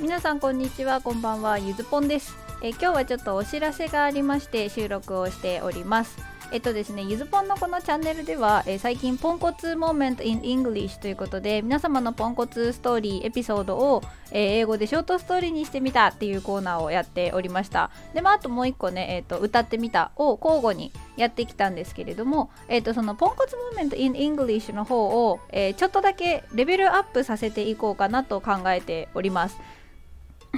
[0.00, 2.36] 皆さんこんにちはこんばんはゆずぽんです。
[2.62, 6.27] え今日はちょっとお知らせがありまして収録をしております。
[6.50, 17.90] えっとですね、ゆずぽんのこのチャンネルでは、えー、最近ポンコツモーメント in English ということで皆様のポンコツストーリーエピソードを、えー、英語でショートストーリーにしてみたっていうコーナーをやっておりました。
[18.14, 29.58] で、まあ、あともう一個ね、えーと、歌ってみたを交互にやってきたんですけれども、えーと、そのポンコツモーメント in English の方を、えー、ちょっとだけレベルアップさせていこうかなと考えております。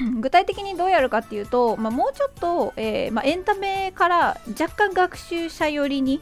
[0.21, 6.21] 具体的にどうやるかっていうと、まあ、もうちょっと、えー、まあ、エンタメから若干学習者寄りに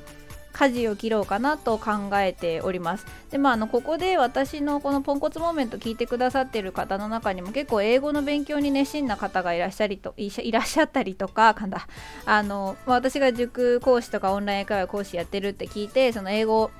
[0.52, 3.06] 舵を切ろうかなと考えております。
[3.30, 11.86] でまあ、あのここで私のこのポンコツモーメント聞いてくださってる方の中にも結構英語の勉強に熱心な方がいらっしゃりといらっしゃったりとかかんだ
[12.26, 16.70] あの、ま、私が塾講師とかオンライン英会話講師やってるって聞いてその英語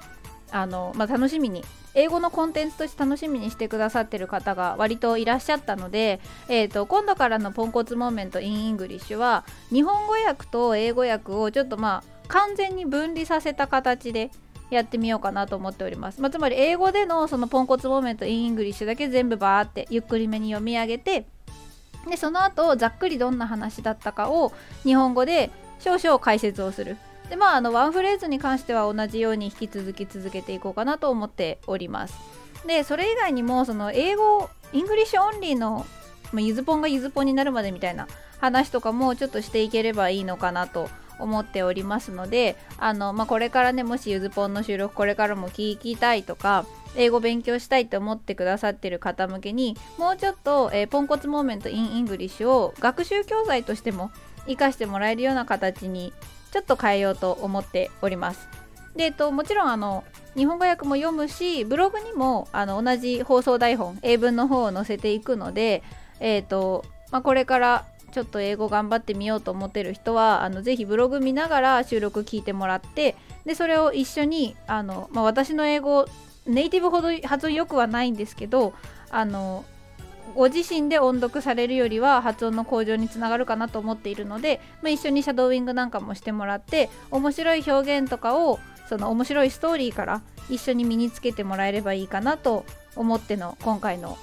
[0.50, 1.62] あの、まあ、楽しみに
[1.94, 14.30] 英語のコンテンツとして楽しみにしてくださってる方が割といらっしゃったので、えーと、今度からのポンコツモーメント in English は日本語訳と英語訳をちょっとまあ完全に分離させた形で
[14.70, 21.26] やってみようかなと思っております、まあ、つまり英語でのそのポンコツモーメント in English だけ全部バーってゆっくりめに読み上げて
[22.08, 26.96] でその後ざっくりどんな話だったかを日本語で少々解説をする。
[27.30, 32.14] でまああのワンフレーズに関しては同じように引き続き続けていこうかなと思っております。
[32.66, 35.86] でそれ以外にもその英語 English only の、
[36.34, 38.06] ゆずぽんがゆずぽんになるまでみたいな
[38.38, 54.10] 話とかもちょっとしていければいいのかなと思っておりますのであの、まあ、これからねもしゆずぽんの収録これからも聞きたいとか英語勉強したいと思ってくださってる方向けにもうちょっと、えー、ポンコツ moment in English を学習教材としても
[54.44, 56.12] 活かしてもらえるような形に
[56.52, 58.48] ちょっと変えようと思っております。
[58.96, 60.04] で、えっと、もちろんあの
[60.34, 65.82] 日本語訳も読むしブログにもあの同じ放送台本英文の方を載せていくので、
[66.20, 76.06] えっとまあ、これからちょっと英語頑張ってみようと思ってる人はあのぜひブログ見ながら収録聞いてもらってでそれを一緒にあの、まあ、私の英語
[76.46, 78.72] ネイティブほど発音よくはないんですけど
[79.10, 79.64] あの
[80.34, 88.58] ご自身で音読されるよりは発音の向上につながるかなと思っているので、まあ、一緒にシャドーイングなんかもしてもらって面白い表現とかを
[88.88, 92.64] その面白いストーリーから一緒に身につけてもらえればいいかなと
[92.96, 94.16] 思っての今回の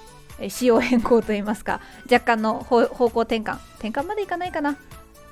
[0.49, 3.57] 仕様変更といいますか若干の方向転換。
[3.75, 4.77] 転換までいかないかな。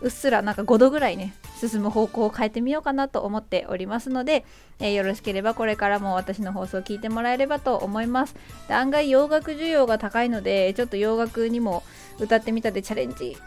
[0.02, 4.46] うっすらなんか5度ぐらいね進む方向を変えてみようかなと思っておりますので、
[4.80, 8.36] えー、よろしければこれからも私の放送を聞いてもらえればと思います。
[8.70, 11.84] 案外洋楽需要が高いのでちょっと洋楽にも
[12.20, 13.38] 歌ってみたでチャレンジ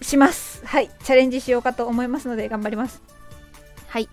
[0.00, 0.66] します。
[0.66, 3.02] はいチャレンジしようかと思いますので頑張ります。
[3.88, 4.08] はい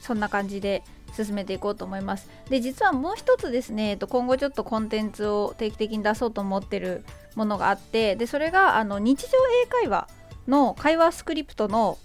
[0.00, 0.82] そんな感じで
[1.14, 2.28] 進めていこうと思います。
[2.48, 10.08] で実はもう一つですね今後ちょっとコンテンツを定期的に出そうと思ってるものがあってでそれがあの日常英会話
[10.48, 11.98] の会話スクリプトの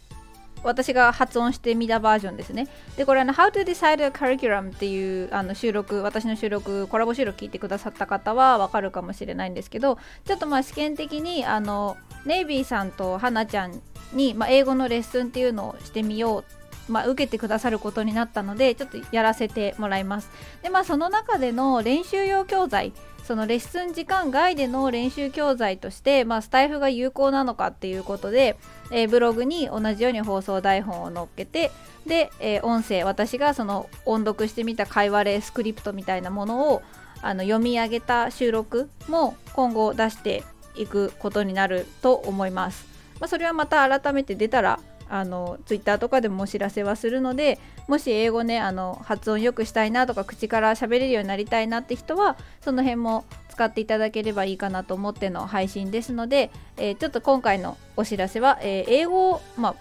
[0.63, 2.67] 私が発音してみたバージョンですね。
[2.97, 13.81] で、これあの、How to Decide a Curriculum っていうあの収録、私の収録、コラボ収録聞いてくださった方はわかるかもしれないんですけど、ちょっとまあ試験的にあのネイビーさんとはなちゃん
[14.13, 16.56] に、まあ、英語のレッスンっていうのをしてみよう
[16.87, 20.29] まあ、受けてくださることになったのでちょっとやらせてもらいます
[20.63, 22.93] でまあその中での練習用教材
[23.27, 28.57] そのレッスン時間外での練習教材として、まあ、スタイフが有効なのかっていうことで、
[28.89, 31.71] えー、ブログに同じように放送台本を載っけて
[32.05, 36.81] で、えー、音声私がその音読してみた会話例スクリプトみたいなものを
[37.21, 40.45] あの読み上げた収録も今後出して
[40.75, 42.85] いくことになると思います。
[43.19, 44.79] まあ、それはまた改めて出たら
[45.09, 59.75] あのツイッターとかでもお知らせはするのでもし英語ねあの発音よくしたいなとか口から喋れるようになりたいなって人はその辺も使っていただければいいかなと思っての配信ですので、えー、ちょっと今回のお知らせは、えー、英語をまあ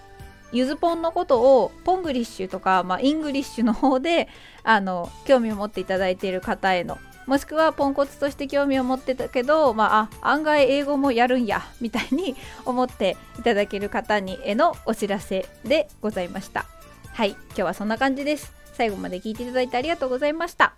[0.53, 4.29] ゆずぽんのことを Ponglish とか、まあ、 English の方で
[4.63, 16.67] あの興味を持っていただいている方へのもしくはポンコツとして興味を持ってたけど、まあ、案外英語もやるんやみたいに思っていただける方にへのお知らせでございました。
[17.13, 18.53] はい今日はそんな感じです。
[18.75, 20.75] 最後まで聞いていただいてありがとうございました。